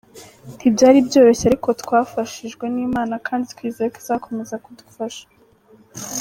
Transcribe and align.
Ntibyari 0.55 0.99
byoroshye 1.07 1.45
ariko 1.47 1.69
twafashijwe 1.81 2.65
n’Imana 2.75 3.15
kandi 3.27 3.45
twizeye 3.53 3.89
ko 3.93 3.97
izakomeza 4.03 4.55
kudufasha. 4.63 5.25